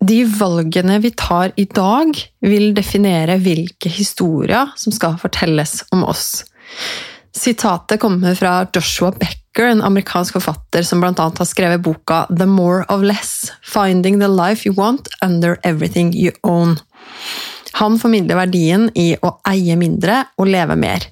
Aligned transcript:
De 0.00 0.24
valgene 0.28 0.98
vi 1.00 1.10
tar 1.16 1.52
i 1.56 1.64
dag, 1.64 2.12
vil 2.44 2.74
definere 2.76 3.38
hvilke 3.40 3.90
historier 3.90 4.72
som 4.76 4.92
skal 4.92 5.16
fortelles 5.20 5.80
om 5.94 6.04
oss. 6.04 6.44
Sitatet 7.36 8.00
kommer 8.00 8.34
fra 8.34 8.66
Joshua 8.72 9.12
Becker, 9.12 9.70
en 9.70 9.82
amerikansk 9.84 10.36
forfatter 10.36 10.84
som 10.84 11.00
bl.a. 11.00 11.12
har 11.16 11.48
skrevet 11.48 11.84
boka 11.84 12.24
The 12.32 12.46
More 12.48 12.84
of 12.92 13.04
Less– 13.04 13.52
Finding 13.74 14.20
the 14.20 14.28
Life 14.28 14.68
You 14.68 14.76
Want 14.76 15.08
Under 15.24 15.56
Everything 15.62 16.14
You 16.16 16.32
Own. 16.42 16.78
Han 17.80 17.98
formidler 18.00 18.40
verdien 18.40 18.88
i 18.96 19.14
å 19.20 19.34
eie 19.48 19.76
mindre 19.76 20.22
og 20.40 20.48
leve 20.48 20.76
mer. 20.80 21.04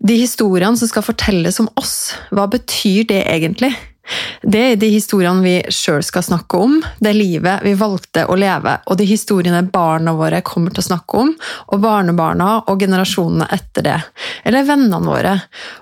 De 0.00 0.16
historiene 0.16 0.76
som 0.76 0.88
skal 0.88 1.04
fortelles 1.04 1.60
om 1.60 1.68
oss, 1.80 2.14
hva 2.32 2.46
betyr 2.48 3.04
det 3.08 3.22
egentlig? 3.28 3.72
Det 4.42 4.62
er 4.72 4.76
de 4.78 4.90
historiene 4.92 5.42
vi 5.42 5.54
sjøl 5.72 6.04
skal 6.06 6.24
snakke 6.24 6.60
om, 6.62 6.76
det 7.02 7.12
livet 7.16 7.64
vi 7.66 7.74
valgte 7.78 8.26
å 8.30 8.36
leve, 8.38 8.76
og 8.86 8.98
de 9.00 9.08
historiene 9.08 9.64
barna 9.72 10.14
våre 10.16 10.42
kommer 10.46 10.74
til 10.74 10.84
å 10.84 10.88
snakke 10.90 11.22
om, 11.24 11.32
og 11.72 11.82
barnebarna 11.82 12.50
og 12.70 12.80
generasjonene 12.82 13.48
etter 13.56 13.86
det. 13.86 13.98
Eller 14.46 14.66
vennene 14.68 15.02
våre. 15.02 15.36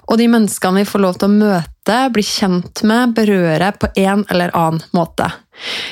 Og 0.08 0.18
de 0.20 0.28
menneskene 0.32 0.82
vi 0.82 0.88
får 0.88 1.04
lov 1.04 1.20
til 1.20 1.28
å 1.28 1.36
møte, 1.36 2.00
bli 2.14 2.24
kjent 2.24 2.84
med, 2.88 3.12
berøre 3.16 3.72
på 3.76 3.92
en 4.00 4.24
eller 4.32 4.54
annen 4.56 4.84
måte. 4.96 5.28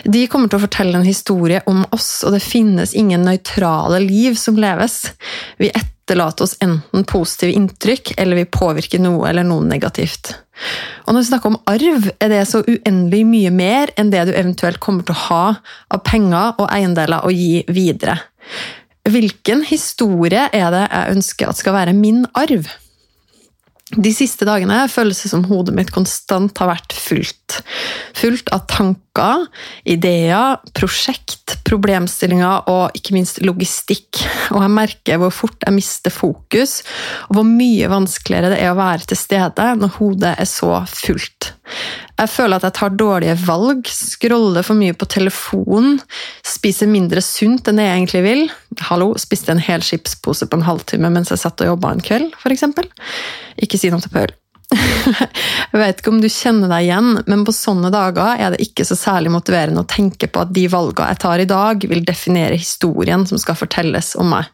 De 0.04 0.24
kommer 0.26 0.50
til 0.50 0.58
å 0.58 0.64
fortelle 0.64 0.98
en 0.98 1.06
historie 1.06 1.60
om 1.70 1.84
oss, 1.94 2.22
og 2.26 2.34
det 2.34 2.42
finnes 2.44 2.96
ingen 2.98 3.26
nøytrale 3.28 4.00
liv 4.02 4.38
som 4.40 4.58
leves. 4.58 5.04
Vi 5.60 5.70
etterlater 6.12 6.44
oss 6.44 6.56
enten 6.60 7.04
positive 7.08 7.52
inntrykk, 7.56 8.14
eller 8.20 8.36
vi 8.36 8.44
påvirker 8.44 9.00
noe 9.00 9.28
eller 9.30 9.46
noe 9.46 9.64
negativt. 9.64 10.34
Og 11.06 11.14
når 11.14 11.22
vi 11.22 11.28
snakker 11.30 11.52
om 11.52 11.60
arv, 11.70 12.10
er 12.20 12.28
det 12.32 12.42
så 12.50 12.60
uendelig 12.66 13.24
mye 13.26 13.52
mer 13.54 13.92
enn 13.96 14.12
det 14.12 14.26
du 14.28 14.34
eventuelt 14.34 14.80
kommer 14.82 15.06
til 15.06 15.16
å 15.16 15.24
ha 15.30 15.46
av 15.92 16.04
penger 16.04 16.58
og 16.58 16.68
eiendeler 16.68 17.24
å 17.24 17.32
gi 17.32 17.64
videre. 17.72 18.18
Hvilken 19.08 19.64
historie 19.66 20.46
er 20.52 20.68
det 20.70 20.84
jeg 20.84 21.16
ønsker 21.16 21.50
at 21.50 21.58
skal 21.58 21.74
være 21.74 21.96
min 21.96 22.26
arv? 22.38 22.68
De 23.92 24.08
siste 24.14 24.46
dagene 24.48 24.86
føles 24.88 25.18
det 25.20 25.28
som 25.28 25.44
hodet 25.50 25.74
mitt 25.76 25.90
konstant 25.92 26.56
har 26.62 26.70
vært 26.70 26.94
fullt. 26.96 27.58
Fullt 28.16 28.48
av 28.54 28.64
tanker, 28.70 29.44
ideer, 29.84 30.62
prosjekt, 30.72 31.58
problemstillinger 31.68 32.70
og 32.72 32.96
ikke 32.96 33.16
minst 33.18 33.42
logistikk. 33.44 34.22
Og 34.54 34.62
jeg 34.64 34.72
merker 34.72 35.20
hvor 35.20 35.34
fort 35.34 35.66
jeg 35.66 35.76
mister 35.76 36.14
fokus, 36.14 36.80
og 37.28 37.36
hvor 37.36 37.48
mye 37.48 37.90
vanskeligere 37.92 38.54
det 38.54 38.62
er 38.62 38.72
å 38.72 38.80
være 38.80 39.10
til 39.12 39.20
stede 39.20 39.68
når 39.82 39.96
hodet 39.98 40.36
er 40.40 40.48
så 40.48 40.80
fullt. 40.88 41.52
Jeg 42.22 42.30
føler 42.30 42.60
at 42.60 42.66
jeg 42.68 42.76
tar 42.76 42.92
dårlige 42.94 43.34
valg, 43.48 43.88
scroller 43.90 44.62
for 44.62 44.78
mye 44.78 44.94
på 44.94 45.08
telefonen, 45.10 45.96
spiser 46.46 46.86
mindre 46.90 47.22
sunt 47.24 47.66
enn 47.70 47.80
jeg 47.82 47.96
egentlig 47.96 48.22
vil. 48.22 48.44
Hallo, 48.86 49.08
spiste 49.18 49.50
en 49.50 49.62
hel 49.62 49.82
chipspose 49.82 50.46
på 50.46 50.60
en 50.60 50.66
halvtime 50.68 51.10
mens 51.10 51.32
jeg 51.34 51.42
satt 51.42 51.64
og 51.64 51.72
jobba 51.72 51.90
en 51.96 52.04
kveld, 52.04 52.36
f.eks. 52.38 52.62
Ikke 53.66 53.80
si 53.80 53.90
noe 53.90 54.04
til 54.04 54.14
Paul. 54.14 54.34
jeg 54.72 55.80
vet 55.80 55.98
ikke 55.98 56.12
om 56.12 56.20
du 56.22 56.28
kjenner 56.30 56.70
deg 56.70 56.86
igjen, 56.86 57.10
men 57.26 57.42
på 57.44 57.56
sånne 57.56 57.90
dager 57.92 58.38
er 58.38 58.54
det 58.54 58.62
ikke 58.68 58.86
så 58.86 58.96
særlig 58.96 59.34
motiverende 59.34 59.82
å 59.82 59.90
tenke 59.90 60.30
på 60.30 60.44
at 60.44 60.54
de 60.54 60.68
valgene 60.70 61.10
jeg 61.10 61.22
tar 61.26 61.42
i 61.42 61.48
dag, 61.50 61.88
vil 61.90 62.06
definere 62.06 62.60
historien 62.60 63.26
som 63.26 63.42
skal 63.42 63.58
fortelles 63.58 64.14
om 64.22 64.30
meg. 64.36 64.46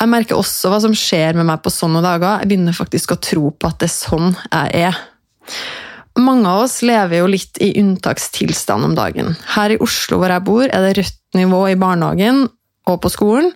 Jeg 0.00 0.08
merker 0.08 0.40
også 0.40 0.72
hva 0.72 0.80
som 0.80 0.96
skjer 0.96 1.36
med 1.36 1.44
meg 1.44 1.60
på 1.60 1.74
sånne 1.74 2.00
dager. 2.00 2.40
Jeg 2.40 2.54
begynner 2.54 2.80
faktisk 2.80 3.12
å 3.12 3.20
tro 3.20 3.52
på 3.52 3.68
at 3.68 3.82
det 3.82 3.90
er 3.90 3.96
sånn 3.98 4.32
jeg 4.48 4.88
er. 4.88 5.00
Mange 6.18 6.48
av 6.50 6.64
oss 6.64 6.80
lever 6.82 7.20
jo 7.20 7.28
litt 7.30 7.60
i 7.62 7.70
unntakstilstand 7.80 8.84
om 8.84 8.96
dagen. 8.98 9.36
Her 9.54 9.74
i 9.74 9.78
Oslo 9.82 10.18
hvor 10.20 10.32
jeg 10.32 10.46
bor, 10.46 10.64
er 10.66 10.86
det 10.86 10.96
rødt 10.98 11.38
nivå 11.38 11.60
i 11.70 11.78
barnehagen 11.78 12.48
og 12.90 12.96
på 13.04 13.10
skolen, 13.12 13.52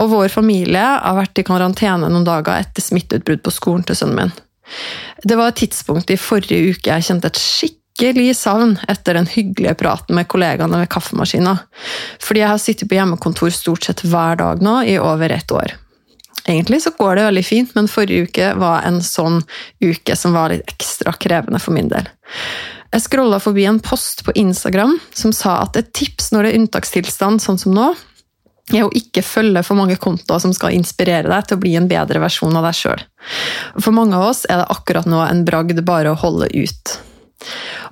og 0.00 0.10
vår 0.10 0.32
familie 0.32 0.82
har 0.82 1.18
vært 1.18 1.38
i 1.38 1.44
karantene 1.46 2.08
noen 2.08 2.26
dager 2.26 2.58
etter 2.58 2.82
smitteutbrudd 2.82 3.44
på 3.44 3.54
skolen 3.54 3.86
til 3.86 3.98
sønnen 3.98 4.18
min. 4.18 4.34
Det 5.22 5.36
var 5.38 5.52
et 5.52 5.60
tidspunkt 5.62 6.10
i 6.10 6.18
forrige 6.18 6.72
uke 6.72 6.90
jeg 6.90 7.06
kjente 7.06 7.30
et 7.30 7.38
skikkelig 7.38 8.32
savn 8.38 8.74
etter 8.90 9.18
den 9.18 9.28
hyggelige 9.30 9.76
praten 9.78 10.16
med 10.18 10.26
kollegaene 10.32 10.82
ved 10.82 10.90
kaffemaskina, 10.90 11.58
fordi 12.22 12.42
jeg 12.42 12.50
har 12.54 12.62
sittet 12.62 12.90
på 12.90 12.98
hjemmekontor 12.98 13.54
stort 13.54 13.86
sett 13.86 14.02
hver 14.02 14.40
dag 14.40 14.64
nå 14.64 14.80
i 14.88 14.98
over 14.98 15.36
ett 15.36 15.54
år. 15.54 15.76
Egentlig 16.48 16.82
så 16.82 16.90
går 16.98 17.16
det 17.16 17.26
veldig 17.28 17.44
fint, 17.46 17.74
men 17.76 17.90
forrige 17.90 18.26
uke 18.26 18.52
var 18.58 18.86
en 18.86 18.98
sånn 19.04 19.40
uke 19.82 20.16
som 20.18 20.34
var 20.34 20.50
litt 20.50 20.66
ekstra 20.74 21.14
krevende 21.14 21.60
for 21.62 21.76
min 21.76 21.90
del. 21.92 22.08
Jeg 22.92 23.06
scrolla 23.06 23.38
forbi 23.40 23.64
en 23.68 23.80
post 23.80 24.24
på 24.26 24.34
Instagram 24.36 24.98
som 25.16 25.32
sa 25.32 25.60
at 25.62 25.78
et 25.80 25.92
tips 25.96 26.32
når 26.32 26.44
det 26.44 26.50
er 26.50 26.58
unntakstilstand, 26.60 27.40
sånn 27.40 27.60
som 27.62 27.76
nå, 27.76 27.92
er 28.72 28.86
å 28.86 28.92
ikke 28.96 29.24
følge 29.26 29.62
for 29.66 29.78
mange 29.78 29.96
kontoer 30.00 30.42
som 30.42 30.52
skal 30.54 30.74
inspirere 30.76 31.30
deg 31.30 31.46
til 31.46 31.58
å 31.58 31.62
bli 31.62 31.72
en 31.78 31.88
bedre 31.90 32.20
versjon 32.22 32.56
av 32.58 32.66
deg 32.68 32.78
sjøl. 32.78 33.06
For 33.78 33.94
mange 33.94 34.18
av 34.18 34.28
oss 34.30 34.44
er 34.48 34.62
det 34.62 34.70
akkurat 34.74 35.08
nå 35.08 35.22
en 35.24 35.42
bragd 35.48 35.82
bare 35.86 36.12
å 36.12 36.20
holde 36.20 36.50
ut. 36.54 36.94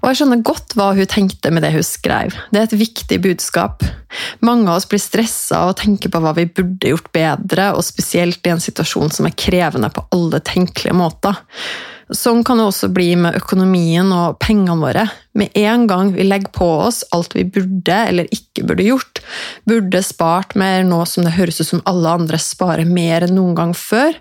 Og 0.01 0.09
jeg 0.09 0.21
skjønner 0.21 0.45
godt 0.47 0.75
hva 0.79 0.91
hun 0.97 1.11
tenkte 1.11 1.53
med 1.53 1.65
det 1.67 1.73
hun 1.75 1.87
skrev. 1.87 2.37
Det 2.51 2.61
er 2.61 2.69
et 2.69 2.79
viktig 2.81 3.21
budskap. 3.25 3.85
Mange 4.45 4.69
av 4.69 4.81
oss 4.81 4.89
blir 4.91 5.03
stressa 5.03 5.67
og 5.69 5.79
tenker 5.83 6.13
på 6.13 6.23
hva 6.23 6.35
vi 6.39 6.49
burde 6.49 6.93
gjort 6.95 7.11
bedre, 7.15 7.71
og 7.77 7.87
spesielt 7.87 8.47
i 8.47 8.55
en 8.55 8.63
situasjon 8.63 9.13
som 9.15 9.29
er 9.29 9.37
krevende 9.39 9.93
på 9.95 10.07
alle 10.17 10.43
tenkelige 10.47 10.97
måter. 10.97 11.43
Sånn 12.11 12.43
kan 12.43 12.59
det 12.59 12.67
også 12.67 12.89
bli 12.91 13.13
med 13.19 13.37
økonomien 13.39 14.09
og 14.15 14.39
pengene 14.43 14.81
våre. 14.81 15.05
Med 15.39 15.55
en 15.55 15.85
gang 15.87 16.09
vi 16.11 16.25
legger 16.27 16.51
på 16.51 16.67
oss 16.89 17.05
alt 17.15 17.37
vi 17.37 17.45
burde 17.47 17.95
eller 18.09 18.27
ikke 18.35 18.65
burde 18.67 18.87
gjort, 18.89 19.21
burde 19.69 20.01
spart 20.03 20.57
mer 20.59 20.83
nå 20.89 20.99
som 21.07 21.23
det 21.23 21.37
høres 21.37 21.61
ut 21.63 21.69
som 21.69 21.85
alle 21.87 22.11
andre 22.19 22.41
sparer 22.43 22.89
mer 22.89 23.27
enn 23.27 23.37
noen 23.39 23.55
gang 23.59 23.75
før. 23.79 24.17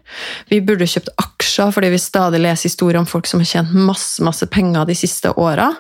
Vi 0.54 0.62
burde 0.66 0.86
kjøpt 0.90 1.10
aksjer 1.18 1.74
fordi 1.74 1.90
vi 1.96 2.02
stadig 2.04 2.44
leser 2.44 2.70
historier 2.70 3.02
om 3.02 3.10
folk 3.10 3.30
som 3.30 3.42
har 3.42 3.50
tjent 3.50 3.74
masse, 3.74 4.22
masse 4.26 4.46
penger 4.54 4.86
de 4.86 4.98
siste 5.00 5.34
åra. 5.34 5.72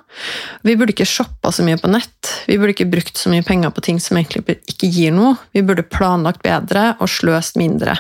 Vi 0.66 0.74
burde 0.80 0.96
ikke 0.96 1.09
shoppa 1.09 1.53
så 1.53 1.68
mye 1.68 1.78
på 1.78 1.94
nett. 1.94 2.34
Vi 2.50 2.58
burde 2.58 2.74
ikke 2.74 2.90
brukt 2.90 3.22
så 3.22 3.30
mye 3.30 3.46
penger 3.46 3.76
på 3.76 3.86
ting 3.86 4.02
som 4.02 4.18
egentlig 4.18 4.58
ikke 4.66 4.90
gir 4.90 5.14
noe. 5.14 5.38
Vi 5.53 5.62
burde 5.62 5.86
planlagt 5.86 6.41
bedre 6.46 6.96
og 6.97 7.12
sløst 7.12 7.59
mindre. 7.59 8.00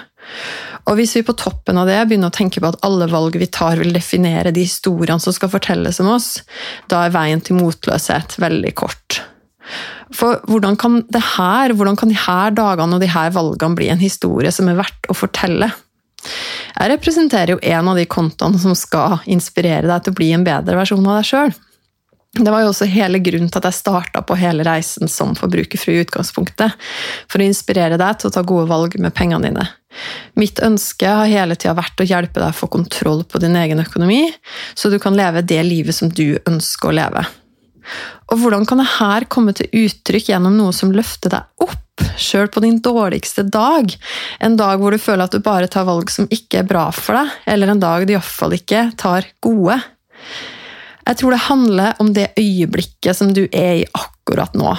Og 0.89 0.97
hvis 0.97 1.13
vi 1.19 1.25
på 1.25 1.35
toppen 1.37 1.77
av 1.77 1.89
det 1.89 1.99
begynner 2.09 2.31
å 2.31 2.35
tenke 2.35 2.61
på 2.61 2.69
at 2.71 2.79
alle 2.85 3.05
valg 3.11 3.37
vi 3.37 3.47
tar, 3.53 3.77
vil 3.77 3.93
definere 3.93 4.53
de 4.55 4.65
historiene 4.65 5.21
som 5.21 5.35
skal 5.35 5.51
fortelles 5.53 6.01
om 6.01 6.09
oss, 6.15 6.39
da 6.89 7.05
er 7.05 7.13
veien 7.13 7.43
til 7.45 7.59
motløshet 7.59 8.39
veldig 8.41 8.73
kort. 8.79 9.21
For 10.15 10.39
hvordan 10.49 10.79
kan, 10.81 11.03
det 11.13 11.21
her, 11.35 11.75
hvordan 11.77 11.99
kan 11.99 12.09
disse 12.09 12.39
dagene 12.57 12.97
og 12.97 13.03
de 13.03 13.11
her 13.13 13.29
valgene 13.35 13.77
bli 13.77 13.91
en 13.93 14.01
historie 14.01 14.49
som 14.53 14.71
er 14.71 14.79
verdt 14.79 15.11
å 15.11 15.17
fortelle? 15.17 15.69
Jeg 16.73 16.91
representerer 16.93 17.53
jo 17.53 17.61
en 17.61 17.91
av 17.91 17.99
de 17.99 18.07
kontoene 18.09 18.59
som 18.59 18.73
skal 18.77 19.19
inspirere 19.29 19.87
deg 19.87 20.03
til 20.03 20.15
å 20.15 20.17
bli 20.17 20.31
en 20.33 20.45
bedre 20.47 20.79
versjon 20.79 21.05
av 21.05 21.19
deg 21.19 21.29
sjøl. 21.29 21.53
Det 22.37 22.51
var 22.53 22.61
jo 22.61 22.69
også 22.69 22.85
hele 22.85 23.17
grunnen 23.25 23.49
til 23.49 23.57
at 23.57 23.71
jeg 23.71 23.79
starta 23.79 24.21
på 24.21 24.37
hele 24.37 24.63
reisen 24.67 25.09
som 25.09 25.31
forbrukerfri 25.37 25.95
i 25.97 26.03
utgangspunktet. 26.03 26.75
For 27.25 27.41
å 27.41 27.47
inspirere 27.47 27.97
deg 27.97 28.19
til 28.19 28.29
å 28.29 28.35
ta 28.35 28.43
gode 28.45 28.69
valg 28.69 28.99
med 29.01 29.15
pengene 29.17 29.49
dine. 29.49 29.65
Mitt 30.37 30.61
ønske 30.61 31.09
har 31.09 31.31
hele 31.31 31.57
tida 31.57 31.73
vært 31.79 31.99
å 31.99 32.05
hjelpe 32.05 32.37
deg 32.37 32.53
å 32.53 32.59
få 32.59 32.69
kontroll 32.69 33.25
på 33.25 33.41
din 33.41 33.57
egen 33.57 33.81
økonomi, 33.81 34.27
så 34.77 34.93
du 34.93 34.99
kan 35.01 35.17
leve 35.17 35.41
det 35.41 35.63
livet 35.65 35.97
som 35.97 36.13
du 36.13 36.37
ønsker 36.45 36.91
å 36.91 36.97
leve. 37.01 37.25
Og 38.29 38.43
hvordan 38.43 38.67
kan 38.69 38.83
dette 38.83 39.29
komme 39.33 39.55
til 39.57 39.71
uttrykk 39.87 40.29
gjennom 40.29 40.57
noe 40.59 40.75
som 40.75 40.93
løfter 40.93 41.33
deg 41.33 41.65
opp, 41.65 42.03
sjøl 42.21 42.47
på 42.53 42.61
din 42.61 42.77
dårligste 42.85 43.47
dag? 43.49 43.89
En 44.37 44.59
dag 44.59 44.77
hvor 44.77 44.93
du 44.93 45.01
føler 45.01 45.25
at 45.25 45.33
du 45.33 45.41
bare 45.41 45.71
tar 45.71 45.89
valg 45.89 46.13
som 46.13 46.29
ikke 46.29 46.61
er 46.61 46.69
bra 46.69 46.91
for 46.93 47.17
deg, 47.17 47.39
eller 47.49 47.73
en 47.73 47.81
dag 47.81 48.05
du 48.05 48.13
iallfall 48.13 48.53
ikke 48.59 48.91
tar 49.01 49.33
gode? 49.41 49.81
Jeg 51.09 51.17
tror 51.17 51.33
det 51.33 51.45
handler 51.47 52.01
om 52.03 52.13
det 52.13 52.27
øyeblikket 52.37 53.17
som 53.17 53.33
du 53.33 53.47
er 53.49 53.79
i 53.81 53.87
akkurat 53.97 54.53
nå. 54.53 54.75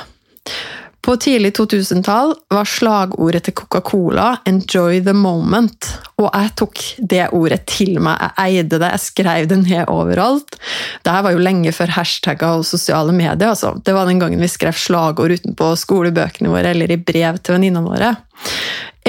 På 1.00 1.14
tidlig 1.16 1.54
2000-tall 1.56 2.34
var 2.52 2.68
slagordet 2.68 3.46
til 3.46 3.54
Coca-Cola 3.56 4.36
'enjoy 4.44 5.00
the 5.02 5.14
moment'. 5.16 5.88
Og 6.20 6.28
jeg 6.28 6.50
tok 6.60 6.82
det 6.98 7.30
ordet 7.32 7.64
til 7.66 7.96
meg. 8.04 8.20
Jeg 8.20 8.60
eide 8.60 8.78
det, 8.78 8.90
jeg 8.92 9.00
skrev 9.00 9.48
det 9.48 9.58
ned 9.62 9.88
overalt. 9.88 10.58
Dette 11.02 11.22
var 11.24 11.32
jo 11.32 11.40
lenge 11.40 11.72
før 11.72 11.96
hashtagger 11.96 12.60
og 12.60 12.68
sosiale 12.68 13.12
medier. 13.16 13.48
Altså. 13.48 13.72
Det 13.82 13.94
var 13.96 14.06
den 14.06 14.20
gangen 14.20 14.40
vi 14.40 14.52
skrev 14.52 14.76
slagord 14.76 15.32
utenpå 15.32 15.72
skolebøkene 15.74 16.52
våre 16.52 16.74
eller 16.74 16.92
i 16.92 17.00
brev 17.00 17.40
til 17.40 17.56
venninnene 17.56 17.88
våre. 17.88 18.14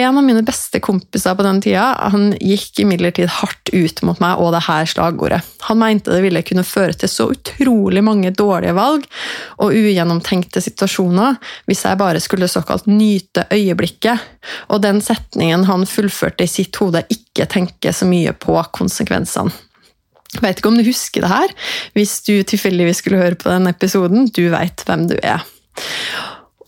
En 0.02 0.18
av 0.18 0.24
mine 0.26 0.42
beste 0.42 0.80
kompiser 0.82 1.36
på 1.38 1.44
den 1.46 1.60
tida 1.62 1.84
han 2.14 2.32
gikk 2.42 2.82
imidlertid 2.82 3.30
hardt 3.38 3.70
ut 3.70 4.02
mot 4.08 4.20
meg 4.24 4.40
og 4.42 4.54
det 4.56 4.64
her 4.66 4.88
slagordet. 4.90 5.42
Han 5.68 5.78
mente 5.82 6.14
det 6.14 6.24
ville 6.24 6.42
kunne 6.48 6.66
føre 6.66 6.96
til 6.98 7.12
så 7.12 7.28
utrolig 7.36 8.02
mange 8.06 8.32
dårlige 8.34 8.74
valg 8.78 9.06
og 9.62 9.76
ugjennomtenkte 9.78 10.64
situasjoner 10.64 11.38
hvis 11.70 11.86
jeg 11.86 12.00
bare 12.02 12.24
skulle 12.24 12.50
såkalt 12.50 12.90
nyte 12.90 13.46
øyeblikket, 13.54 14.24
og 14.74 14.82
den 14.84 15.04
setningen 15.06 15.68
han 15.70 15.86
fullførte 15.90 16.48
i 16.48 16.50
sitt 16.50 16.82
hode, 16.82 17.04
ikke 17.14 17.46
tenke 17.52 17.94
så 17.94 18.08
mye 18.10 18.34
på 18.34 18.58
konsekvensene. 18.74 19.54
Jeg 20.32 20.46
vet 20.46 20.62
ikke 20.62 20.72
om 20.72 20.78
du 20.80 20.88
husker 20.88 21.26
det 21.26 21.32
her, 21.32 21.54
hvis 21.98 22.22
du 22.24 22.38
tilfeldigvis 22.48 23.02
skulle 23.04 23.20
høre 23.20 23.36
på 23.36 23.52
denne 23.52 23.74
episoden. 23.76 24.30
Du 24.32 24.46
veit 24.54 24.80
hvem 24.88 25.10
du 25.12 25.18
er. 25.20 25.44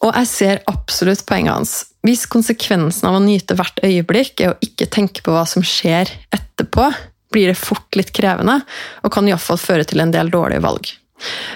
Og 0.04 0.12
jeg 0.12 0.30
ser 0.30 0.64
absolutt 0.68 1.24
poenget 1.28 1.56
hans. 1.56 1.74
Hvis 2.04 2.26
konsekvensen 2.28 3.08
av 3.08 3.18
å 3.18 3.24
nyte 3.24 3.56
hvert 3.56 3.80
øyeblikk 3.86 4.44
er 4.44 4.52
å 4.52 4.60
ikke 4.64 4.90
tenke 4.92 5.24
på 5.24 5.32
hva 5.32 5.46
som 5.48 5.64
skjer 5.64 6.12
etterpå, 6.36 6.90
blir 7.34 7.50
det 7.50 7.58
fort 7.58 7.96
litt 7.98 8.12
krevende, 8.14 8.60
og 9.02 9.14
kan 9.14 9.28
iallfall 9.28 9.58
føre 9.62 9.88
til 9.88 10.04
en 10.04 10.12
del 10.14 10.30
dårlige 10.34 10.64
valg. 10.66 10.92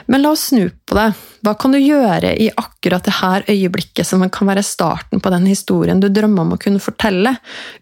Men 0.08 0.24
la 0.24 0.32
oss 0.32 0.48
snu 0.50 0.70
på 0.88 0.96
det. 0.96 1.10
Hva 1.44 1.54
kan 1.60 1.76
du 1.76 1.80
gjøre 1.82 2.32
i 2.40 2.48
akkurat 2.56 3.04
det 3.06 3.18
her 3.20 3.44
øyeblikket 3.52 4.08
som 4.08 4.24
kan 4.32 4.50
være 4.50 4.64
starten 4.66 5.22
på 5.22 5.32
den 5.34 5.46
historien 5.50 6.00
du 6.02 6.08
drømmer 6.08 6.48
om 6.48 6.56
å 6.56 6.62
kunne 6.62 6.82
fortelle, 6.82 7.36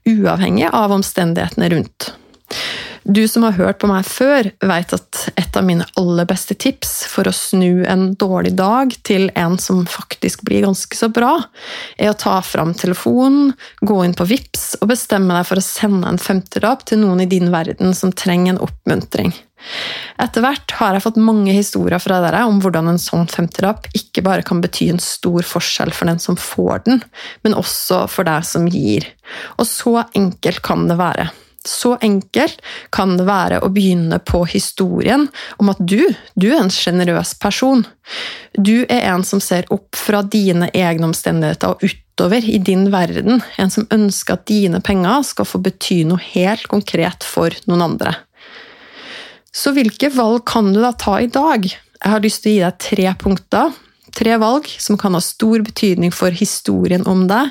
uavhengig 0.10 0.72
av 0.74 0.96
omstendighetene 0.98 1.70
rundt? 1.76 2.10
Du 3.08 3.28
som 3.28 3.44
har 3.46 3.54
hørt 3.54 3.78
på 3.84 3.88
meg 3.90 4.02
før, 4.10 4.48
vet 4.66 4.94
at 4.96 5.20
et 5.38 5.58
av 5.60 5.66
mine 5.68 5.86
aller 6.02 6.26
beste 6.26 6.56
tips 6.58 7.04
for 7.06 7.30
å 7.30 7.34
snu 7.38 7.84
en 7.86 8.08
dårlig 8.18 8.56
dag 8.58 8.96
til 9.06 9.28
en 9.38 9.60
som 9.62 9.84
faktisk 9.86 10.42
blir 10.48 10.66
ganske 10.66 10.98
så 10.98 11.12
bra, 11.14 11.36
er 12.02 12.10
å 12.10 12.18
ta 12.18 12.40
fram 12.42 12.74
telefonen, 12.74 13.54
gå 13.86 14.00
inn 14.08 14.18
på 14.18 14.26
VIPS 14.32 14.80
og 14.80 14.90
bestemme 14.96 15.38
deg 15.38 15.46
for 15.46 15.62
å 15.62 15.66
sende 15.68 16.10
en 16.10 16.18
femtilapp 16.18 16.88
til 16.90 17.04
noen 17.04 17.22
i 17.22 17.30
din 17.30 17.54
verden 17.54 17.94
som 17.94 18.10
trenger 18.10 18.56
en 18.56 18.64
oppmuntring. 18.66 19.36
Etter 20.18 20.42
hvert 20.42 20.74
har 20.82 20.98
jeg 20.98 21.06
fått 21.06 21.22
mange 21.22 21.54
historier 21.54 22.02
fra 22.02 22.24
dere 22.26 22.42
om 22.50 22.58
hvordan 22.64 22.90
en 22.90 23.02
sånn 23.02 23.30
femtilapp 23.30 23.86
ikke 23.94 24.26
bare 24.26 24.50
kan 24.50 24.66
bety 24.66 24.90
en 24.90 25.02
stor 25.04 25.46
forskjell 25.46 25.94
for 25.94 26.10
den 26.10 26.18
som 26.18 26.42
får 26.42 26.88
den, 26.90 27.06
men 27.46 27.62
også 27.62 28.08
for 28.10 28.26
deg 28.26 28.50
som 28.50 28.66
gir. 28.66 29.06
Og 29.62 29.70
så 29.70 30.00
enkelt 30.18 30.66
kan 30.66 30.90
det 30.90 30.98
være. 30.98 31.30
Så 31.66 31.96
enkelt 32.06 32.62
kan 32.94 33.16
det 33.18 33.26
være 33.26 33.60
å 33.66 33.72
begynne 33.74 34.20
på 34.22 34.44
historien 34.52 35.28
om 35.58 35.72
at 35.74 35.80
du, 35.82 36.02
du 36.38 36.52
er 36.52 36.60
en 36.62 36.74
sjenerøs 36.74 37.34
person. 37.42 37.82
Du 38.54 38.86
er 38.86 39.08
en 39.10 39.26
som 39.26 39.42
ser 39.42 39.66
opp 39.74 39.98
fra 39.98 40.22
dine 40.22 40.70
egne 40.78 41.10
omstendigheter 41.10 41.74
og 41.74 41.82
utover 41.82 42.46
i 42.46 42.60
din 42.62 42.92
verden. 42.94 43.42
En 43.58 43.74
som 43.74 43.90
ønsker 43.90 44.38
at 44.38 44.46
dine 44.50 44.82
penger 44.86 45.26
skal 45.26 45.50
få 45.50 45.64
bety 45.66 46.04
noe 46.06 46.22
helt 46.22 46.70
konkret 46.70 47.26
for 47.26 47.56
noen 47.66 47.88
andre. 47.90 48.14
Så 49.56 49.72
hvilke 49.74 50.12
valg 50.14 50.44
kan 50.46 50.70
du 50.76 50.82
da 50.84 50.92
ta 50.94 51.18
i 51.24 51.32
dag? 51.32 51.66
Jeg 51.66 52.12
har 52.12 52.22
lyst 52.22 52.44
til 52.44 52.52
å 52.52 52.56
gi 52.56 52.64
deg 52.66 52.82
tre 52.84 53.12
punkter. 53.22 53.74
Tre 54.16 54.38
valg 54.40 54.68
som 54.80 55.00
kan 55.00 55.16
ha 55.16 55.22
stor 55.24 55.64
betydning 55.66 56.14
for 56.14 56.36
historien 56.36 57.04
om 57.10 57.26
deg, 57.28 57.50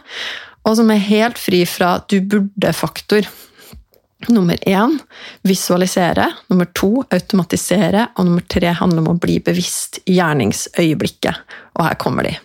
og 0.64 0.78
som 0.78 0.93
er 0.93 1.02
helt 1.10 1.40
fri 1.40 1.64
fra 1.69 1.99
du 2.08 2.20
burde-faktor. 2.22 3.26
Nummer 4.32 4.58
én 4.68 4.98
visualisere. 5.42 6.30
Nummer 6.52 6.68
to 6.76 7.04
automatisere. 7.10 8.08
Og 8.16 8.28
nummer 8.28 8.44
tre 8.48 8.72
handler 8.76 9.04
om 9.04 9.12
å 9.14 9.18
bli 9.20 9.40
bevisst 9.44 10.00
i 10.06 10.18
gjerningsøyeblikket. 10.18 11.56
Og 11.78 11.88
her 11.88 11.98
kommer 12.00 12.28
de. 12.28 12.36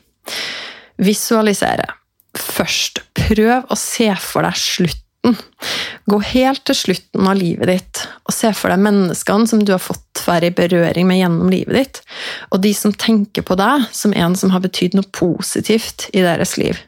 Visualisere. 0.99 1.87
Først, 2.37 3.03
prøv 3.17 3.69
å 3.69 3.77
se 3.79 4.09
for 4.21 4.45
deg 4.45 4.57
slutten. 4.59 5.37
Gå 6.09 6.19
helt 6.31 6.63
til 6.67 6.77
slutten 6.77 7.27
av 7.27 7.35
livet 7.35 7.67
ditt 7.67 8.03
og 8.23 8.31
se 8.31 8.51
for 8.55 8.71
deg 8.71 8.79
menneskene 8.85 9.49
som 9.49 9.63
du 9.65 9.73
har 9.73 9.81
fått 9.83 10.21
være 10.23 10.47
i 10.47 10.55
berøring 10.55 11.07
med 11.09 11.19
gjennom 11.19 11.49
livet 11.51 11.75
ditt, 11.75 11.99
og 12.53 12.61
de 12.63 12.71
som 12.77 12.93
tenker 12.95 13.43
på 13.45 13.57
deg 13.59 13.87
som 13.95 14.13
en 14.15 14.37
som 14.39 14.53
har 14.53 14.63
betydd 14.63 14.95
noe 14.97 15.09
positivt 15.15 16.07
i 16.13 16.23
deres 16.23 16.55
liv. 16.61 16.79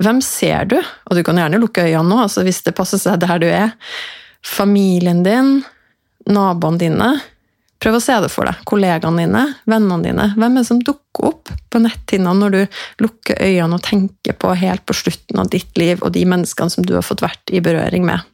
Hvem 0.00 0.20
ser 0.24 0.66
du? 0.70 0.78
Og 0.80 1.18
du 1.18 1.22
kan 1.26 1.38
gjerne 1.38 1.60
lukke 1.62 1.84
øynene 1.86 2.08
nå, 2.10 2.22
altså 2.24 2.44
hvis 2.46 2.62
det 2.66 2.74
passer 2.76 3.00
seg 3.00 3.20
der 3.22 3.38
du 3.42 3.46
er. 3.50 3.74
Familien 4.44 5.22
din, 5.26 5.60
naboene 6.30 6.80
dine. 6.80 7.10
Prøv 7.82 7.98
å 7.98 8.02
se 8.02 8.16
det 8.24 8.30
for 8.32 8.48
deg. 8.48 8.62
Kollegaene 8.68 9.26
dine, 9.26 9.44
vennene 9.68 10.06
dine. 10.06 10.30
Hvem 10.38 10.54
er 10.54 10.62
det 10.62 10.68
som 10.70 10.80
dukker 10.80 11.28
opp 11.30 11.52
på 11.70 11.82
netthinnene 11.84 12.40
når 12.40 12.54
du 12.54 12.78
lukker 13.04 13.40
øynene 13.44 13.78
og 13.78 13.84
tenker 13.84 14.36
på 14.40 14.54
helt 14.56 14.84
på 14.88 14.96
slutten 14.96 15.42
av 15.42 15.50
ditt 15.52 15.76
liv 15.80 16.00
og 16.00 16.14
de 16.16 16.24
menneskene 16.28 16.72
som 16.72 16.86
du 16.86 16.94
har 16.96 17.04
fått 17.06 17.24
vært 17.24 17.52
i 17.52 17.62
berøring 17.64 18.06
med? 18.08 18.24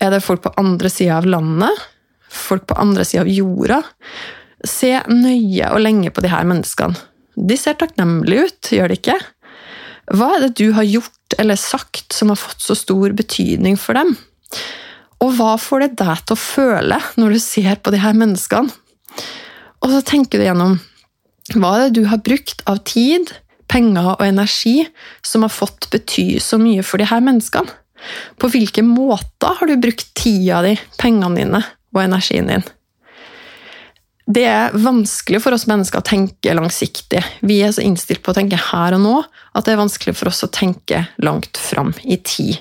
Er 0.00 0.14
det 0.14 0.24
folk 0.24 0.44
på 0.44 0.54
andre 0.60 0.90
sida 0.92 1.18
av 1.18 1.28
landet? 1.28 1.86
Folk 2.32 2.66
på 2.70 2.78
andre 2.78 3.04
sida 3.08 3.24
av 3.26 3.32
jorda? 3.32 3.82
Se 4.66 4.94
nøye 5.10 5.68
og 5.72 5.82
lenge 5.82 6.12
på 6.14 6.24
de 6.24 6.32
her 6.32 6.46
menneskene. 6.48 6.98
De 7.38 7.54
ser 7.58 7.76
takknemlige 7.78 8.48
ut, 8.48 8.70
gjør 8.74 8.90
de 8.90 8.96
ikke? 8.98 9.14
Hva 10.14 10.34
er 10.34 10.46
det 10.46 10.56
du 10.60 10.72
har 10.76 10.86
gjort 10.88 11.36
eller 11.38 11.58
sagt 11.60 12.14
som 12.16 12.32
har 12.32 12.40
fått 12.40 12.64
så 12.64 12.76
stor 12.78 13.12
betydning 13.16 13.76
for 13.80 13.98
dem? 13.98 14.14
Og 15.24 15.34
hva 15.36 15.56
får 15.60 15.84
det 15.84 15.90
deg 16.00 16.22
til 16.24 16.36
å 16.36 16.40
føle 16.40 17.00
når 17.18 17.34
du 17.34 17.40
ser 17.42 17.80
på 17.82 17.92
de 17.92 18.00
her 18.00 18.16
menneskene? 18.16 18.72
Og 19.84 19.92
så 19.92 20.00
tenker 20.06 20.40
du 20.40 20.46
gjennom 20.46 20.78
hva 21.56 21.74
er 21.74 21.84
det 21.86 22.00
du 22.00 22.08
har 22.10 22.20
brukt 22.24 22.64
av 22.68 22.82
tid, 22.88 23.30
penger 23.68 24.14
og 24.14 24.24
energi 24.24 24.86
som 25.26 25.44
har 25.44 25.52
fått 25.52 25.88
bety 25.92 26.38
så 26.44 26.58
mye 26.60 26.84
for 26.86 27.00
de 27.00 27.08
her 27.08 27.22
menneskene? 27.24 27.72
På 28.38 28.48
hvilke 28.52 28.84
måter 28.86 29.56
har 29.58 29.68
du 29.68 29.74
brukt 29.80 30.12
tida 30.16 30.62
di, 30.64 30.76
pengene 31.00 31.34
dine 31.40 31.62
og 31.96 32.02
energien 32.04 32.48
din? 32.48 32.66
Det 34.28 34.44
er 34.44 34.74
vanskelig 34.76 35.40
for 35.40 35.56
oss 35.56 35.64
mennesker 35.70 36.02
å 36.02 36.04
tenke 36.04 36.52
langsiktig. 36.52 37.22
Vi 37.40 37.62
er 37.64 37.72
så 37.72 37.84
innstilt 37.84 38.20
på 38.24 38.34
å 38.34 38.36
tenke 38.36 38.58
her 38.60 38.96
og 38.98 39.00
nå 39.00 39.14
at 39.56 39.64
det 39.64 39.72
er 39.72 39.80
vanskelig 39.80 40.18
for 40.18 40.28
oss 40.28 40.44
å 40.44 40.50
tenke 40.52 41.06
langt 41.24 41.56
fram 41.56 41.94
i 42.04 42.18
tid. 42.20 42.58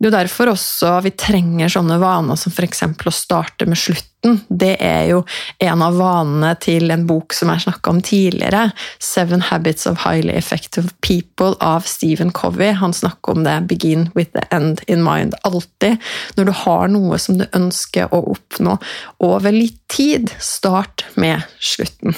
Det 0.00 0.08
er 0.08 0.14
jo 0.14 0.16
derfor 0.16 0.48
også 0.54 0.90
vi 1.04 1.10
trenger 1.12 1.68
sånne 1.68 1.98
vaner 2.00 2.38
som 2.40 2.54
f.eks. 2.54 2.86
å 2.88 3.12
starte 3.12 3.66
med 3.68 3.76
slutten. 3.76 4.38
Det 4.48 4.78
er 4.80 5.10
jo 5.10 5.18
en 5.60 5.82
av 5.84 5.98
vanene 6.00 6.54
til 6.60 6.88
en 6.88 7.02
bok 7.08 7.36
som 7.36 7.50
jeg 7.52 7.66
snakka 7.66 7.92
om 7.92 8.00
tidligere, 8.00 8.70
'Seven 8.96 9.44
Habits 9.50 9.84
of 9.86 10.00
Highly 10.06 10.32
Effective 10.32 10.88
People' 11.04 11.52
av 11.60 11.84
Stephen 11.84 12.32
Covey. 12.32 12.72
Han 12.72 12.96
snakker 12.96 13.36
om 13.36 13.44
det 13.44 13.68
'begin 13.68 14.08
with 14.14 14.32
the 14.32 14.46
end 14.50 14.80
in 14.88 15.04
mind'. 15.04 15.36
Alltid 15.44 15.98
når 16.36 16.44
du 16.44 16.52
har 16.52 16.88
noe 16.88 17.18
som 17.18 17.36
du 17.36 17.44
ønsker 17.52 18.08
å 18.08 18.24
oppnå 18.32 18.78
over 19.20 19.52
litt 19.52 19.84
tid, 19.88 20.32
start 20.40 21.04
med 21.14 21.42
slutten. 21.60 22.16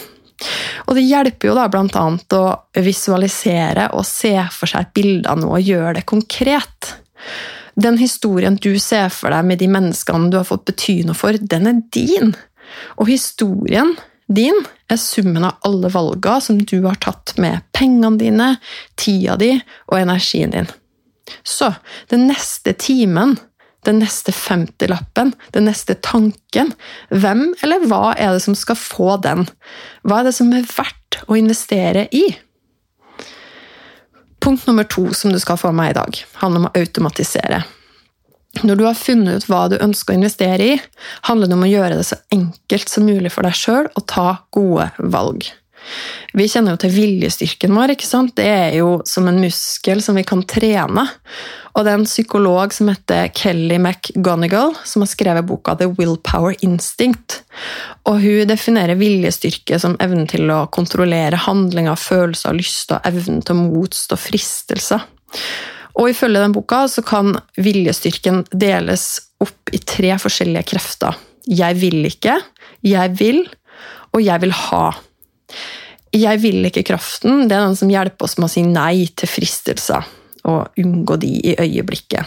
Og 0.86 0.94
det 0.94 1.02
hjelper 1.02 1.48
jo 1.48 1.54
da 1.58 1.66
bl.a. 1.66 2.04
å 2.38 2.44
visualisere 2.78 3.90
og 3.92 4.06
se 4.06 4.36
for 4.52 4.70
seg 4.70 4.86
et 4.86 4.94
bilde 4.94 5.28
av 5.28 5.42
noe 5.42 5.58
og 5.58 5.66
gjøre 5.66 5.94
det 5.98 6.06
konkret. 6.06 6.94
Den 7.74 7.98
historien 8.00 8.56
du 8.60 8.74
ser 8.80 9.08
for 9.14 9.32
deg 9.32 9.46
med 9.48 9.62
de 9.62 9.68
menneskene 9.72 10.30
du 10.32 10.38
har 10.40 10.48
fått 10.48 10.66
bety 10.68 11.00
noe 11.08 11.16
for, 11.16 11.36
den 11.36 11.68
er 11.70 11.80
din. 11.94 12.34
Og 13.00 13.08
historien 13.08 13.94
din 14.32 14.58
er 14.92 15.00
summen 15.00 15.44
av 15.44 15.60
alle 15.66 15.90
valgene 15.92 16.44
som 16.44 16.60
du 16.60 16.78
har 16.86 17.00
tatt 17.02 17.34
med 17.40 17.64
pengene 17.76 18.20
dine, 18.20 18.50
tida 19.00 19.38
di 19.40 19.54
og 19.90 19.98
energien 20.00 20.52
din. 20.54 20.68
Så 21.46 21.72
den 22.12 22.26
neste 22.28 22.74
timen, 22.76 23.36
den 23.86 23.98
neste 24.02 24.34
femtilappen, 24.36 25.32
den 25.54 25.66
neste 25.66 25.96
tanken 26.04 26.70
Hvem 27.10 27.48
eller 27.64 27.86
hva 27.90 28.12
er 28.14 28.36
det 28.36 28.44
som 28.44 28.54
skal 28.58 28.78
få 28.78 29.16
den? 29.24 29.46
Hva 30.06 30.20
er 30.20 30.28
det 30.28 30.36
som 30.36 30.52
er 30.54 30.68
verdt 30.68 31.22
å 31.26 31.38
investere 31.38 32.06
i? 32.14 32.26
Punkt 34.42 34.66
nummer 34.66 34.84
to 34.84 35.06
som 35.14 35.32
du 35.32 35.38
skal 35.40 35.60
få 35.60 35.70
med 35.72 35.92
i 35.92 35.96
dag, 36.00 36.18
handler 36.42 36.64
om 36.64 36.68
å 36.70 36.74
automatisere. 36.78 37.62
Når 38.60 38.76
du 38.76 38.84
har 38.84 38.98
funnet 38.98 39.38
ut 39.38 39.48
hva 39.48 39.62
du 39.70 39.78
ønsker 39.80 40.12
å 40.12 40.18
investere 40.18 40.66
i, 40.74 40.78
handler 41.28 41.48
det 41.48 41.56
om 41.56 41.64
å 41.64 41.70
gjøre 41.70 41.96
det 42.00 42.06
så 42.10 42.18
enkelt 42.34 42.90
som 42.90 43.06
mulig 43.08 43.32
for 43.32 43.46
deg 43.46 43.56
sjøl 43.56 43.88
å 43.96 44.02
ta 44.04 44.26
gode 44.52 44.90
valg. 44.98 45.46
Vi 46.32 46.46
kjenner 46.48 46.74
jo 46.74 46.82
til 46.84 46.94
viljestyrken 46.94 47.74
vår. 47.76 47.94
ikke 47.94 48.08
sant? 48.08 48.34
Det 48.38 48.46
er 48.48 48.76
jo 48.78 49.00
som 49.08 49.28
en 49.28 49.40
muskel 49.42 50.02
som 50.04 50.16
vi 50.16 50.24
kan 50.26 50.44
trene. 50.48 51.06
Og 51.72 51.84
det 51.84 51.92
er 51.92 52.00
en 52.00 52.08
psykolog 52.08 52.72
som 52.76 52.90
heter 52.92 53.30
Kelly 53.36 53.78
McGonigal, 53.78 54.74
som 54.84 55.04
har 55.04 55.10
skrevet 55.10 55.48
boka 55.48 55.74
The 55.80 55.88
Willpower 55.96 56.56
Instinct. 56.64 57.40
Og 58.08 58.20
Hun 58.20 58.48
definerer 58.50 59.00
viljestyrke 59.00 59.78
som 59.80 59.96
evnen 60.04 60.28
til 60.28 60.52
å 60.52 60.66
kontrollere 60.72 61.40
handlinger, 61.46 61.96
følelser, 61.96 62.56
lyster 62.56 63.00
og 63.00 63.08
evnen 63.08 63.40
til 63.44 63.56
å 63.56 63.66
motstå 63.66 64.20
fristelser. 64.20 65.04
Og 66.00 66.12
Ifølge 66.12 66.40
den 66.40 66.56
boka 66.56 66.86
så 66.88 67.04
kan 67.04 67.34
viljestyrken 67.60 68.44
deles 68.52 69.20
opp 69.42 69.72
i 69.72 69.80
tre 69.80 70.16
forskjellige 70.20 70.70
krefter. 70.72 71.16
Jeg 71.48 71.76
vil 71.80 72.04
ikke, 72.06 72.36
jeg 72.86 73.16
vil, 73.18 73.42
og 74.12 74.22
jeg 74.22 74.44
vil 74.44 74.54
ha. 74.68 74.84
Jeg 76.12 76.42
vil 76.42 76.68
ikke-kraften 76.68 77.46
det 77.48 77.56
er 77.56 77.68
den 77.68 77.78
som 77.78 77.92
hjelper 77.92 78.28
oss 78.28 78.36
med 78.38 78.50
å 78.50 78.52
si 78.52 78.64
nei 78.66 79.06
til 79.16 79.30
fristelser 79.30 80.08
og 80.48 80.82
unngå 80.82 81.16
de 81.22 81.30
i 81.52 81.54
øyeblikket. 81.54 82.26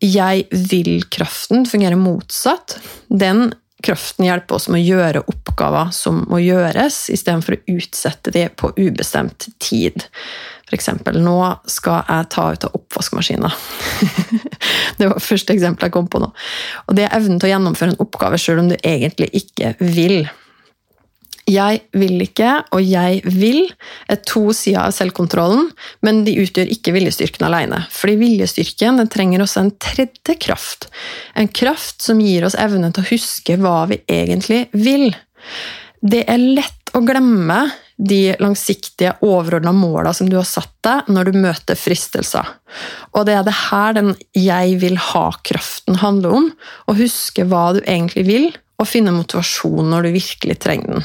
Jeg 0.00 0.46
vil-kraften 0.50 1.66
fungerer 1.68 1.98
motsatt. 1.98 2.76
Den 3.08 3.50
kraften 3.84 4.26
hjelper 4.28 4.56
oss 4.56 4.68
med 4.68 4.80
å 4.80 4.84
gjøre 4.84 5.24
oppgaver 5.28 5.90
som 5.96 6.22
må 6.30 6.40
gjøres, 6.44 7.08
istedenfor 7.12 7.56
å 7.56 7.76
utsette 7.76 8.32
de 8.34 8.46
på 8.52 8.72
ubestemt 8.76 9.48
tid. 9.62 10.04
F.eks.: 10.70 10.90
Nå 11.16 11.38
skal 11.66 12.04
jeg 12.06 12.28
ta 12.30 12.46
ut 12.52 12.66
av 12.68 12.76
oppvaskmaskina. 12.78 13.50
det 14.98 15.08
var 15.10 15.24
første 15.24 15.56
eksempel 15.56 15.88
jeg 15.88 15.96
kom 15.96 16.10
på 16.12 16.20
nå. 16.22 16.30
Og 16.86 16.96
det 16.96 17.08
er 17.08 17.16
evnen 17.16 17.40
til 17.40 17.50
å 17.50 17.54
gjennomføre 17.54 17.94
en 17.94 18.04
oppgave 18.04 18.38
sjøl 18.38 18.62
om 18.62 18.70
du 18.70 18.76
egentlig 18.78 19.32
ikke 19.42 19.74
vil. 19.80 20.22
Jeg 21.50 21.82
vil 21.96 22.22
ikke 22.22 22.52
og 22.76 22.84
jeg 22.84 23.20
vil 23.26 23.64
er 24.10 24.20
to 24.28 24.50
sider 24.56 24.86
av 24.86 24.94
selvkontrollen, 24.94 25.70
men 26.06 26.22
de 26.26 26.36
utgjør 26.42 26.70
ikke 26.74 26.94
viljestyrken 26.94 27.48
alene. 27.48 27.82
Fordi 27.94 28.16
viljestyrken 28.20 29.02
trenger 29.10 29.44
også 29.44 29.64
en 29.64 29.74
tredje 29.82 30.36
kraft. 30.42 30.88
En 31.34 31.50
kraft 31.50 32.04
som 32.06 32.22
gir 32.22 32.46
oss 32.46 32.58
evne 32.58 32.92
til 32.92 33.04
å 33.04 33.10
huske 33.10 33.58
hva 33.60 33.84
vi 33.90 34.00
egentlig 34.10 34.66
vil. 34.76 35.10
Det 36.00 36.24
er 36.30 36.40
lett 36.40 36.94
å 36.96 37.02
glemme 37.06 37.62
de 38.00 38.32
langsiktige, 38.40 39.12
overordna 39.26 39.72
måla 39.76 40.14
som 40.16 40.30
du 40.30 40.38
har 40.38 40.48
satt 40.48 40.72
deg 40.86 41.10
når 41.12 41.30
du 41.30 41.38
møter 41.42 41.76
fristelser. 41.76 42.48
Og 43.12 43.26
det 43.28 43.36
er 43.36 43.44
det 43.44 43.56
her 43.68 43.92
den 43.92 44.14
'jeg 44.32 44.80
vil 44.80 44.96
ha'-kraften 44.96 46.00
handler 46.00 46.30
om. 46.32 46.52
Å 46.88 46.96
huske 46.96 47.44
hva 47.44 47.74
du 47.74 47.80
egentlig 47.80 48.26
vil, 48.26 48.52
og 48.80 48.88
finne 48.88 49.12
motivasjon 49.12 49.90
når 49.90 50.02
du 50.02 50.10
virkelig 50.16 50.58
trenger 50.58 50.94
den. 50.94 51.04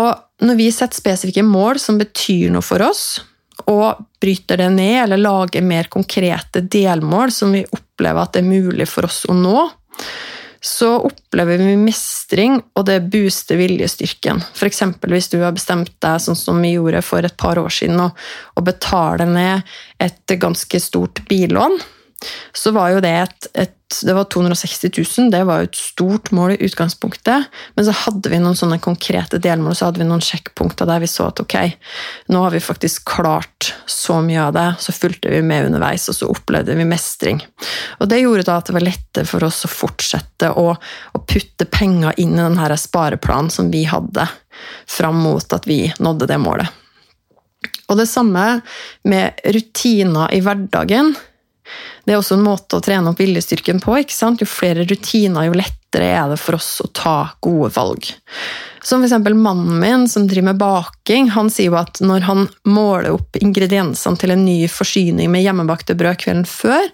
Og 0.00 0.44
når 0.44 0.58
vi 0.58 0.70
setter 0.74 0.98
spesifikke 0.98 1.44
mål 1.46 1.78
som 1.82 2.00
betyr 2.00 2.50
noe 2.54 2.64
for 2.64 2.82
oss, 2.84 3.22
og 3.70 4.02
bryter 4.20 4.58
det 4.60 4.70
ned 4.74 4.96
eller 5.04 5.20
lager 5.20 5.62
mer 5.64 5.86
konkrete 5.92 6.64
delmål 6.66 7.32
som 7.32 7.54
vi 7.54 7.62
opplever 7.64 8.24
at 8.24 8.34
det 8.34 8.42
er 8.42 8.50
mulig 8.50 8.86
for 8.90 9.06
oss 9.06 9.22
å 9.30 9.36
nå, 9.36 9.68
så 10.64 10.94
opplever 11.04 11.60
vi 11.60 11.74
mestring, 11.76 12.56
og 12.72 12.86
det 12.88 13.02
booster 13.12 13.58
viljestyrken. 13.60 14.40
F.eks. 14.56 14.80
hvis 15.04 15.28
du 15.34 15.42
har 15.42 15.52
bestemt 15.52 15.92
deg, 16.00 16.22
sånn 16.24 16.38
som 16.40 16.62
vi 16.64 16.72
gjorde 16.72 17.02
for 17.04 17.26
et 17.26 17.36
par 17.36 17.60
år 17.60 17.72
siden, 17.72 18.00
å 18.00 18.64
betale 18.64 19.28
ned 19.28 19.74
et 20.02 20.36
ganske 20.40 20.80
stort 20.80 21.20
billån 21.28 21.76
så 22.56 22.70
var 22.70 22.92
jo 22.94 23.00
det 23.02 23.10
et, 23.18 23.46
et, 23.54 23.72
Det 24.06 24.14
var 24.14 24.24
260 24.30 24.90
000, 25.18 25.30
det 25.30 25.40
var 25.46 25.60
jo 25.60 25.68
et 25.68 25.78
stort 25.78 26.30
mål 26.34 26.54
i 26.54 26.66
utgangspunktet. 26.66 27.50
Men 27.76 27.86
så 27.86 27.92
hadde 27.94 28.30
vi 28.30 28.40
noen 28.42 28.56
sånne 28.58 28.80
konkrete 28.82 29.38
delmål, 29.42 29.76
så 29.78 29.88
hadde 29.88 30.02
vi 30.02 30.06
noen 30.08 30.22
sjekkpunkter 30.24 30.88
der 30.88 31.02
vi 31.02 31.10
så 31.10 31.28
at 31.30 31.42
ok, 31.42 31.54
nå 32.34 32.42
har 32.42 32.54
vi 32.54 32.62
faktisk 32.62 33.04
klart 33.10 33.70
så 33.90 34.20
mye 34.24 34.48
av 34.48 34.54
det. 34.56 34.66
Så 34.82 34.94
fulgte 34.96 35.30
vi 35.30 35.42
med 35.46 35.68
underveis, 35.68 36.08
og 36.10 36.18
så 36.18 36.30
opplevde 36.30 36.74
vi 36.78 36.86
mestring. 36.90 37.42
Og 38.00 38.10
det 38.10 38.22
gjorde 38.22 38.46
da 38.48 38.58
at 38.58 38.70
det 38.70 38.78
var 38.78 38.86
lettere 38.86 39.30
for 39.30 39.46
oss 39.46 39.62
å 39.66 39.70
fortsette 39.70 40.50
å, 40.58 40.70
å 40.74 41.22
putte 41.22 41.68
penger 41.70 42.18
inn 42.22 42.34
i 42.34 42.42
denne 42.42 42.80
spareplanen 42.80 43.52
som 43.52 43.70
vi 43.74 43.84
hadde, 43.90 44.26
fram 44.90 45.22
mot 45.22 45.54
at 45.54 45.70
vi 45.70 45.84
nådde 46.02 46.30
det 46.30 46.40
målet. 46.42 46.82
Og 47.90 47.98
det 48.00 48.08
samme 48.08 48.46
med 49.06 49.46
rutiner 49.54 50.32
i 50.34 50.40
hverdagen. 50.44 51.14
Det 52.04 52.12
er 52.12 52.20
også 52.20 52.36
en 52.38 52.44
måte 52.44 52.78
å 52.78 52.84
trene 52.84 53.10
opp 53.10 53.20
viljestyrken 53.20 53.80
på. 53.82 53.96
ikke 54.02 54.16
sant? 54.16 54.42
Jo 54.42 54.48
flere 54.48 54.84
rutiner, 54.88 55.48
jo 55.48 55.56
lettere 55.56 56.10
er 56.18 56.28
det 56.32 56.40
for 56.42 56.58
oss 56.58 56.76
å 56.84 56.90
ta 56.92 57.16
gode 57.44 57.70
valg. 57.76 58.10
Som 58.84 59.04
f.eks. 59.04 59.16
mannen 59.32 59.78
min 59.80 60.08
som 60.10 60.26
driver 60.28 60.50
med 60.50 60.60
baking. 60.60 61.30
Han 61.32 61.48
sier 61.50 61.70
jo 61.70 61.78
at 61.80 62.02
når 62.04 62.26
han 62.28 62.44
måler 62.68 63.14
opp 63.14 63.38
ingrediensene 63.40 64.20
til 64.20 64.34
en 64.34 64.44
ny 64.44 64.58
forsyning 64.68 65.32
med 65.32 65.46
hjemmebakte 65.46 65.96
brød 65.96 66.20
kvelden 66.26 66.44
før, 66.48 66.90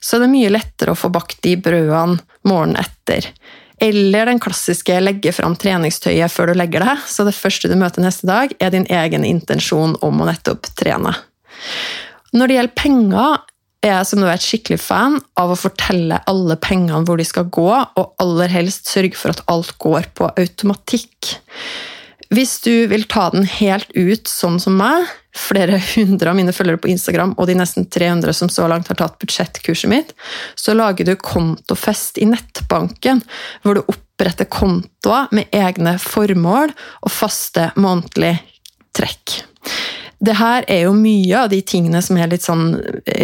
så 0.00 0.18
er 0.18 0.26
det 0.26 0.34
mye 0.34 0.52
lettere 0.52 0.92
å 0.92 1.00
få 1.00 1.08
bakt 1.14 1.40
de 1.46 1.56
brødene 1.56 2.20
morgenen 2.44 2.82
etter. 2.84 3.30
Eller 3.80 4.28
den 4.28 4.40
klassiske 4.42 4.98
legge 5.00 5.32
fram 5.32 5.54
treningstøyet 5.56 6.32
før 6.32 6.50
du 6.50 6.58
legger 6.60 6.84
deg, 6.84 7.06
så 7.08 7.24
det 7.24 7.32
første 7.32 7.70
du 7.70 7.78
møter 7.80 8.04
neste 8.04 8.28
dag, 8.28 8.52
er 8.60 8.74
din 8.74 8.84
egen 8.92 9.24
intensjon 9.24 9.96
om 10.04 10.20
å 10.20 10.28
nettopp 10.28 10.68
trene. 10.76 11.14
Når 12.36 12.46
det 12.50 12.58
gjelder 12.58 12.76
penger, 12.76 13.38
er 13.40 13.49
jeg 13.84 14.06
som 14.06 14.20
du 14.20 14.26
vet 14.28 14.44
skikkelig 14.44 14.80
fan 14.82 15.16
av 15.40 15.52
å 15.52 15.58
fortelle 15.58 16.20
alle 16.30 16.56
pengene 16.60 17.00
hvor 17.08 17.20
de 17.20 17.26
skal 17.28 17.48
gå, 17.52 17.70
og 17.70 18.20
aller 18.20 18.52
helst 18.52 18.90
sørge 18.90 19.16
for 19.16 19.32
at 19.32 19.42
alt 19.50 19.72
går 19.80 20.10
på 20.16 20.28
automatikk. 20.34 21.36
Hvis 22.30 22.60
du 22.62 22.86
vil 22.90 23.08
ta 23.10 23.24
den 23.32 23.48
helt 23.48 23.90
ut 23.96 24.28
sånn 24.30 24.60
som 24.62 24.76
meg, 24.78 25.08
flere 25.34 25.78
hundre 25.94 26.30
av 26.30 26.36
mine 26.38 26.54
følgere 26.54 26.80
på 26.82 26.90
Instagram 26.90 27.32
og 27.38 27.46
de 27.46 27.56
nesten 27.58 27.86
300 27.90 28.34
som 28.34 28.50
så 28.50 28.66
langt 28.70 28.90
har 28.90 28.98
tatt 28.98 29.18
budsjettkurset 29.22 29.90
mitt, 29.90 30.12
så 30.58 30.74
lager 30.76 31.06
du 31.06 31.14
kontofest 31.18 32.18
i 32.22 32.28
nettbanken, 32.30 33.22
hvor 33.62 33.78
du 33.78 33.82
oppretter 33.86 34.50
kontoer 34.50 35.30
med 35.34 35.50
egne 35.54 35.96
formål 36.02 36.74
og 36.74 37.14
faste 37.14 37.70
månedlige 37.80 38.42
trekk 38.94 39.40
det 40.20 40.34
her 40.36 40.66
er 40.68 40.82
jo 40.84 40.92
mye 40.92 41.44
av 41.44 41.48
de 41.52 41.62
tingene 41.64 42.02
som 42.04 42.18
er 42.20 42.28
litt 42.28 42.44
sånn 42.44 42.74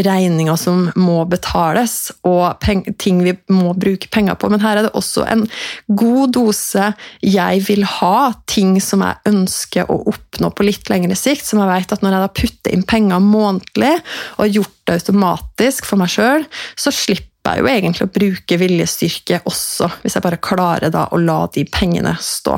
regninger 0.07 0.57
som 0.61 0.87
må 0.97 1.19
betales, 1.29 2.09
og 2.25 2.57
ting 3.03 3.21
vi 3.25 3.35
må 3.53 3.75
bruke 3.77 4.09
penger 4.13 4.39
på. 4.41 4.49
Men 4.53 4.65
her 4.65 4.81
er 4.81 4.89
det 4.89 4.95
også 4.97 5.27
en 5.29 5.45
god 5.89 6.33
dose 6.39 6.95
'jeg 7.21 7.61
vil 7.69 7.85
ha', 7.85 8.33
ting 8.47 8.81
som 8.81 9.05
jeg 9.05 9.17
ønsker 9.27 9.91
å 9.93 10.09
oppnå 10.09 10.55
på 10.55 10.65
litt 10.65 10.89
lengre 10.89 11.17
sikt. 11.17 11.45
Som 11.45 11.61
jeg 11.61 11.69
vet 11.69 11.93
at 11.93 12.03
når 12.03 12.13
jeg 12.13 12.25
da 12.25 12.41
putter 12.41 12.73
inn 12.73 12.83
penger 12.83 13.21
månedlig 13.21 14.01
og 14.39 14.49
gjort 14.49 14.77
det 14.87 15.01
automatisk 15.01 15.85
for 15.85 15.97
meg 15.99 16.09
sjøl, 16.09 16.47
så 16.77 16.91
slipper 16.91 17.57
jeg 17.57 17.61
jo 17.61 17.69
egentlig 17.69 18.07
å 18.07 18.15
bruke 18.19 18.59
viljestyrke 18.59 19.43
også, 19.45 19.91
hvis 20.03 20.15
jeg 20.15 20.23
bare 20.23 20.41
klarer 20.41 20.91
da 20.91 21.09
å 21.13 21.21
la 21.21 21.47
de 21.53 21.65
pengene 21.65 22.17
stå. 22.19 22.57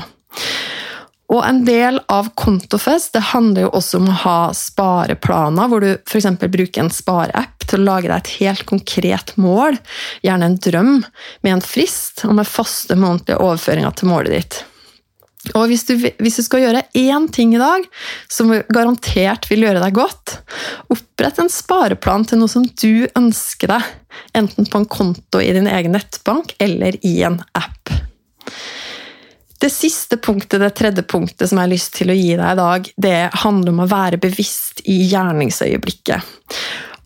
Og 1.29 1.43
en 1.45 1.61
del 1.67 2.01
av 2.09 2.31
Kontofest 2.41 3.13
det 3.13 3.27
handler 3.35 3.67
jo 3.67 3.73
også 3.77 4.01
om 4.01 4.09
å 4.09 4.17
ha 4.23 4.39
spareplaner, 4.57 5.69
hvor 5.69 5.85
du 5.85 5.91
f.eks. 5.99 6.31
bruker 6.41 6.85
en 6.85 6.93
spareapp 6.93 7.69
til 7.69 7.83
å 7.83 7.89
lage 7.91 8.09
deg 8.09 8.17
et 8.17 8.33
helt 8.41 8.65
konkret 8.69 9.35
mål, 9.37 9.77
gjerne 10.25 10.49
en 10.49 10.57
drøm, 10.65 10.95
med 11.45 11.53
en 11.53 11.65
frist 11.65 12.25
og 12.25 12.39
med 12.41 12.49
faste 12.49 12.97
månedlige 12.97 13.41
overføringer 13.45 13.93
til 13.99 14.13
målet 14.13 14.37
ditt. 14.39 14.61
Og 15.55 15.69
hvis 15.71 15.85
du, 15.89 15.95
hvis 16.01 16.41
du, 16.41 16.43
skal 16.45 16.65
gjøre 16.65 16.83
én 16.99 17.29
ting 17.33 17.55
i 17.55 17.61
dag 17.61 17.85
som 18.33 18.51
garantert 18.75 19.47
vil 19.49 19.65
gjøre 19.65 19.85
deg 19.85 19.97
godt, 19.97 20.35
opprett 20.93 21.39
en 21.41 21.53
spareplan 21.53 22.27
til 22.29 22.43
noe 22.43 22.53
som 22.53 22.67
du 22.67 23.07
ønsker 23.17 23.73
deg, 23.77 23.87
enten 24.37 24.69
på 24.69 24.83
en 24.83 24.91
konto 24.91 25.41
i 25.45 25.53
din 25.57 25.71
egen 25.71 25.95
nettbank 25.97 26.57
eller 26.59 26.99
i 27.07 27.21
en 27.29 27.41
app. 27.57 27.98
Det 29.59 29.71
siste 29.75 30.17
punktet, 30.23 30.61
det 30.63 30.71
tredje 30.79 31.03
punktet 31.03 31.51
som 31.51 31.59
jeg 31.59 31.67
har 31.67 31.73
lyst 31.73 31.95
til 31.99 32.13
å 32.13 32.17
gi 32.17 32.35
deg 32.39 32.53
i 32.53 32.59
dag, 32.61 32.91
det 32.97 33.19
handler 33.43 33.75
om 33.75 33.83
å 33.83 33.91
være 33.91 34.21
bevisst 34.23 34.85
i 34.87 35.01
gjerningsøyeblikket. 35.11 36.37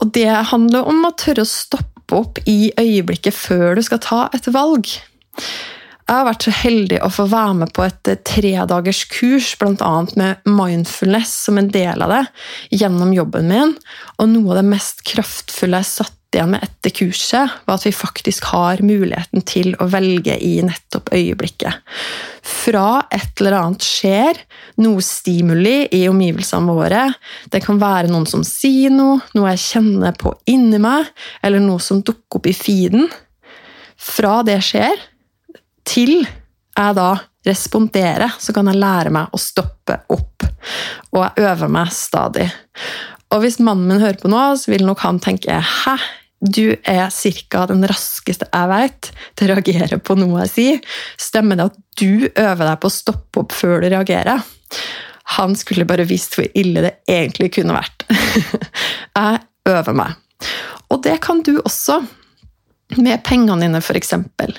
Og 0.03 0.13
det 0.13 0.29
handler 0.51 0.89
om 0.91 1.05
å 1.07 1.15
tørre 1.17 1.47
å 1.47 1.49
stoppe 1.49 2.19
opp 2.19 2.43
i 2.51 2.73
øyeblikket 2.77 3.33
før 3.33 3.79
du 3.79 3.85
skal 3.87 4.03
ta 4.05 4.23
et 4.37 4.51
valg. 4.53 4.91
Jeg 6.03 6.19
har 6.19 6.27
vært 6.27 6.45
så 6.45 6.53
heldig 6.53 6.99
å 7.01 7.09
få 7.15 7.25
være 7.31 7.55
med 7.63 7.73
på 7.73 7.87
et 7.87 8.11
tredagerskurs, 8.29 9.55
bl.a. 9.61 9.93
med 10.19 10.51
mindfulness 10.51 11.33
som 11.47 11.61
en 11.61 11.71
del 11.73 12.05
av 12.05 12.13
det, 12.13 12.25
gjennom 12.83 13.15
jobben 13.17 13.49
min. 13.49 13.77
Og 14.19 14.29
noe 14.29 14.53
av 14.53 14.61
det 14.61 14.67
mest 14.75 15.01
kraftfulle 15.09 15.81
jeg 15.81 15.89
satt 15.89 16.19
igjen 16.37 16.53
med 16.55 16.65
etter 16.65 16.93
kurset, 16.95 17.57
var 17.67 17.79
at 17.79 17.87
vi 17.87 17.93
faktisk 17.95 18.49
har 18.53 18.83
muligheten 18.85 19.45
til 19.49 19.73
å 19.81 19.89
velge 19.93 20.37
i 20.41 20.55
nettopp 20.65 21.13
øyeblikket. 21.15 21.83
Fra 22.43 23.03
et 23.13 23.41
eller 23.41 23.59
annet 23.59 23.87
skjer, 23.87 24.41
noe 24.83 25.03
stimuli 25.05 25.89
i 25.95 26.05
omgivelsene 26.11 26.77
våre, 26.77 27.07
det 27.53 27.63
kan 27.65 27.81
være 27.83 28.11
noen 28.13 28.29
som 28.29 28.45
sier 28.47 28.93
noe, 28.95 29.21
noe 29.37 29.53
jeg 29.55 29.65
kjenner 29.67 30.17
på 30.19 30.35
inni 30.51 30.81
meg, 30.83 31.11
eller 31.43 31.63
noe 31.63 31.83
som 31.83 32.03
dukker 32.03 32.41
opp 32.41 32.49
i 32.51 32.57
feeden. 32.57 33.11
Fra 34.03 34.41
det 34.47 34.59
skjer, 34.65 34.97
til 35.87 36.23
jeg 36.23 36.97
da 36.97 37.11
responderer, 37.47 38.39
så 38.39 38.55
kan 38.55 38.71
jeg 38.71 38.81
lære 38.81 39.13
meg 39.15 39.33
å 39.35 39.41
stoppe 39.41 39.99
opp. 40.15 40.47
Og 41.13 41.25
jeg 41.25 41.47
øver 41.51 41.73
meg 41.73 41.91
stadig. 41.95 42.49
Og 43.33 43.43
hvis 43.43 43.59
mannen 43.65 43.89
min 43.89 44.03
hører 44.03 44.21
på 44.21 44.31
nå, 44.31 44.41
så 44.61 44.73
vil 44.73 44.85
nok 44.87 45.03
han 45.07 45.21
tenke 45.21 45.51
'hæ'? 45.51 46.22
Du 46.43 46.75
er 46.75 47.07
ca. 47.11 47.67
den 47.71 47.87
raskeste 47.87 48.49
jeg 48.51 48.71
vet 48.73 49.11
til 49.39 49.47
å 49.47 49.55
reagere 49.55 49.99
på 50.03 50.17
noe 50.19 50.43
jeg 50.43 50.53
sier. 50.53 50.81
Stemmer 51.21 51.59
det 51.59 51.69
at 51.71 51.79
du 52.01 52.27
øver 52.27 52.65
deg 52.67 52.81
på 52.83 52.91
å 52.91 52.95
stoppe 52.97 53.45
opp 53.45 53.55
før 53.55 53.85
du 53.85 53.91
reagerer? 53.93 54.43
Han 55.39 55.55
skulle 55.57 55.87
bare 55.89 56.09
visst 56.09 56.35
hvor 56.37 56.49
ille 56.59 56.83
det 56.83 56.97
egentlig 57.09 57.53
kunne 57.55 57.77
vært. 57.79 58.09
jeg 59.21 59.39
øver 59.71 59.97
meg. 59.97 60.19
Og 60.91 61.05
det 61.07 61.21
kan 61.25 61.45
du 61.47 61.55
også 61.63 62.03
med 62.99 63.23
pengene 63.25 63.63
dine, 63.63 63.81
f.eks. 63.81 64.13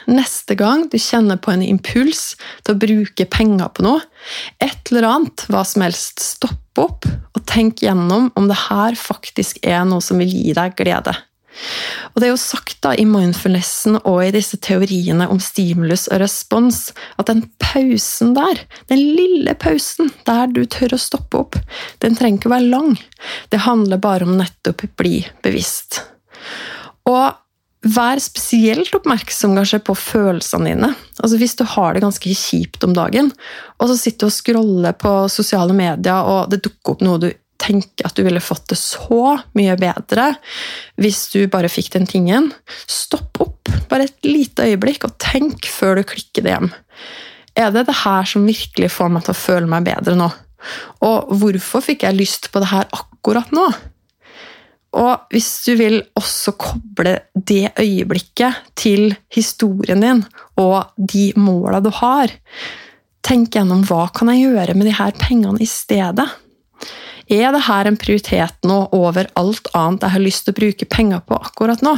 Neste 0.09 0.55
gang 0.57 0.87
du 0.89 0.97
kjenner 0.97 1.37
på 1.37 1.51
en 1.53 1.61
impuls 1.65 2.31
til 2.63 2.73
å 2.73 2.79
bruke 2.79 3.27
penger 3.29 3.69
på 3.75 3.85
noe, 3.85 4.01
et 4.63 4.89
eller 4.89 5.09
annet, 5.09 5.45
hva 5.51 5.61
som 5.67 5.85
helst, 5.85 6.23
stopp 6.23 6.79
opp 6.81 7.05
og 7.05 7.43
tenk 7.49 7.83
gjennom 7.83 8.31
om 8.39 8.47
det 8.49 8.57
her 8.69 8.97
faktisk 8.97 9.59
er 9.61 9.83
noe 9.85 10.01
som 10.01 10.17
vil 10.21 10.31
gi 10.31 10.55
deg 10.57 10.73
glede. 10.79 11.13
Og 12.13 12.21
Det 12.21 12.27
er 12.27 12.33
jo 12.33 12.39
sagt 12.41 12.79
da 12.85 12.93
i 12.97 13.05
mindfulnessen 13.09 13.99
og 14.01 14.19
i 14.25 14.31
disse 14.35 14.57
teoriene 14.61 15.27
om 15.31 15.41
stimulus 15.41 16.07
og 16.09 16.21
respons 16.23 16.87
at 17.21 17.29
den 17.29 17.45
pausen 17.61 18.33
der, 18.37 18.63
den 18.91 19.03
lille 19.17 19.55
pausen 19.59 20.11
der 20.27 20.49
du 20.53 20.63
tør 20.65 20.97
å 20.97 21.01
stoppe 21.01 21.43
opp, 21.45 21.59
den 22.03 22.17
trenger 22.19 22.41
ikke 22.41 22.51
å 22.51 22.55
være 22.55 22.71
lang. 22.73 22.97
Det 23.53 23.63
handler 23.67 24.01
bare 24.03 24.27
om 24.27 24.35
nettopp 24.39 24.85
bli 24.99 25.21
bevisst. 25.45 26.01
Og 27.09 27.31
Vær 27.83 28.15
spesielt 28.23 28.93
oppmerksom 28.95 29.57
kanskje 29.57 29.81
på 29.83 29.93
følelsene 29.99 30.69
dine. 30.71 30.89
Altså 31.19 31.35
Hvis 31.39 31.57
du 31.59 31.65
har 31.67 31.93
det 31.93 32.03
ganske 32.05 32.35
kjipt 32.39 32.85
om 32.87 32.93
dagen, 32.95 33.31
og 33.75 33.89
så 33.91 33.97
sitter 33.99 34.23
du 34.23 34.29
og 34.29 34.35
scroller 34.37 34.95
på 34.95 35.11
sosiale 35.31 35.75
medier, 35.75 36.23
og 36.23 36.47
det 36.51 36.61
dukker 36.63 36.95
opp 36.95 37.03
noe 37.03 37.19
du 37.19 37.27
tenker 37.63 38.07
at 38.07 38.17
du 38.17 38.23
ville 38.25 38.43
fått 38.43 38.67
det 38.73 38.79
så 38.79 39.37
mye 39.57 39.75
bedre 39.79 40.33
hvis 41.01 41.25
du 41.33 41.45
bare 41.51 41.71
fikk 41.71 41.93
den 41.95 42.07
tingen. 42.09 42.51
Stopp 42.89 43.39
opp 43.43 43.71
bare 43.91 44.07
et 44.09 44.27
lite 44.27 44.67
øyeblikk 44.67 45.07
og 45.07 45.17
tenk 45.21 45.67
før 45.71 45.99
du 45.99 46.07
klikker 46.13 46.45
det 46.45 46.55
hjem. 46.55 46.71
Er 47.55 47.73
det 47.73 47.85
det 47.87 48.01
her 48.03 48.27
som 48.27 48.47
virkelig 48.49 48.91
får 48.95 49.11
meg 49.13 49.25
til 49.25 49.35
å 49.35 49.41
føle 49.43 49.69
meg 49.69 49.87
bedre 49.87 50.17
nå? 50.17 50.29
Og 51.05 51.33
hvorfor 51.39 51.83
fikk 51.85 52.05
jeg 52.07 52.17
lyst 52.17 52.49
på 52.51 52.61
det 52.63 52.71
her 52.71 52.87
akkurat 52.95 53.51
nå? 53.55 53.67
Og 54.93 55.33
hvis 55.33 55.49
du 55.65 55.73
vil 55.79 55.99
også 56.17 56.53
koble 56.59 57.15
det 57.33 57.73
øyeblikket 57.81 58.73
til 58.77 59.15
historien 59.33 60.03
din 60.03 60.21
og 60.61 60.93
de 60.97 61.31
måla 61.39 61.81
du 61.81 61.89
har, 61.97 62.29
tenk 63.25 63.55
gjennom 63.57 63.81
hva 63.89 64.05
kan 64.13 64.29
jeg 64.33 64.45
gjøre 64.45 64.77
med 64.77 64.89
de 64.89 64.95
her 64.99 65.15
pengene 65.17 65.61
i 65.63 65.69
stedet? 65.69 66.27
Er 67.31 67.53
det 67.55 67.65
her 67.67 67.87
en 67.87 67.99
prioritet 67.99 68.67
nå 68.67 68.79
over 68.95 69.29
alt 69.39 69.69
annet 69.77 70.03
jeg 70.03 70.15
har 70.15 70.23
lyst 70.23 70.45
til 70.45 70.55
å 70.55 70.59
bruke 70.59 70.89
penger 70.89 71.23
på 71.27 71.37
akkurat 71.39 71.83
nå? 71.85 71.95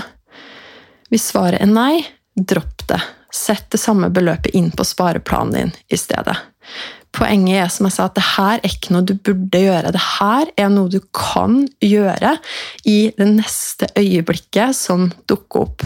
Hvis 1.10 1.30
svaret 1.32 1.62
er 1.62 1.72
nei, 1.72 2.04
dropp 2.36 2.86
det. 2.90 3.00
Sett 3.34 3.68
det 3.74 3.82
samme 3.82 4.12
beløpet 4.14 4.54
inn 4.56 4.72
på 4.72 4.86
spareplanen 4.88 5.56
din 5.56 5.74
i 5.92 6.00
stedet. 6.00 6.38
Poenget 7.16 7.62
er 7.62 7.72
som 7.72 7.88
jeg 7.88 7.96
sa, 7.96 8.08
at 8.10 8.18
det 8.18 8.26
her 8.28 8.60
er 8.60 8.74
ikke 8.74 8.94
noe 8.96 9.08
du 9.08 9.14
burde 9.16 9.62
gjøre. 9.62 9.94
Det 9.96 10.04
her 10.20 10.52
er 10.60 10.72
noe 10.72 10.92
du 10.92 11.00
kan 11.16 11.62
gjøre 11.84 12.36
i 12.88 12.98
det 13.16 13.28
neste 13.38 13.90
øyeblikket 13.96 14.76
som 14.76 15.08
dukker 15.30 15.68
opp. 15.68 15.86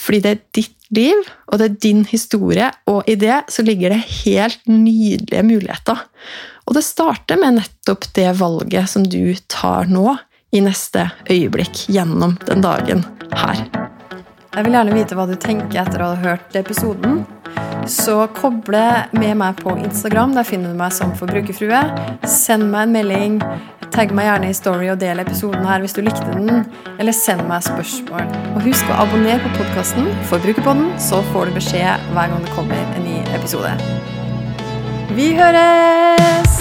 Fordi 0.00 0.22
det 0.24 0.30
er 0.32 0.44
ditt 0.56 0.76
liv, 0.96 1.26
og 1.50 1.60
det 1.60 1.66
er 1.68 1.80
din 1.84 2.00
historie, 2.08 2.70
og 2.90 3.04
i 3.10 3.18
det 3.20 3.42
så 3.52 3.62
ligger 3.66 3.92
det 3.92 4.00
helt 4.24 4.64
nydelige 4.70 5.44
muligheter. 5.46 6.00
Og 6.70 6.76
det 6.78 6.86
starter 6.86 7.40
med 7.40 7.58
nettopp 7.58 8.06
det 8.14 8.28
valget 8.38 8.92
som 8.92 9.02
du 9.02 9.34
tar 9.50 9.90
nå, 9.90 10.14
i 10.50 10.60
neste 10.62 11.08
øyeblikk, 11.30 11.84
gjennom 11.90 12.36
den 12.46 12.62
dagen 12.62 13.04
her. 13.34 13.60
Jeg 14.50 14.66
vil 14.66 14.74
gjerne 14.74 14.94
vite 14.94 15.14
hva 15.18 15.26
du 15.30 15.36
tenker 15.38 15.82
etter 15.82 16.02
å 16.02 16.08
ha 16.10 16.18
hørt 16.18 16.56
episoden. 16.58 17.20
Så 17.90 18.16
koble 18.34 18.82
med 19.14 19.38
meg 19.38 19.60
på 19.62 19.76
Instagram. 19.78 20.34
Der 20.34 20.46
finner 20.46 20.72
du 20.72 20.78
meg 20.78 20.94
som 20.94 21.14
forbrukerfrue. 21.18 21.82
Send 22.26 22.66
meg 22.72 22.88
en 22.88 22.96
melding. 22.98 23.38
Tagg 23.94 24.14
meg 24.14 24.26
gjerne 24.26 24.50
i 24.50 24.56
Story 24.58 24.90
og 24.92 24.98
del 25.02 25.22
episoden 25.22 25.66
her 25.66 25.82
hvis 25.82 25.94
du 25.94 26.02
likte 26.06 26.34
den. 26.34 26.64
Eller 26.98 27.14
send 27.14 27.46
meg 27.50 27.66
spørsmål. 27.66 28.26
Og 28.54 28.62
husk 28.66 28.90
å 28.90 29.00
abonnere 29.06 29.42
på 29.46 29.54
podkasten 29.58 30.10
Forbrukerpodden, 30.30 30.92
så 31.02 31.22
får 31.30 31.50
du 31.50 31.58
beskjed 31.58 32.10
hver 32.14 32.34
gang 32.34 32.46
det 32.46 32.54
kommer 32.58 32.82
en 32.98 33.06
ny 33.06 33.20
episode. 33.38 33.74
Vi 35.14 35.32
høres! 35.38 36.59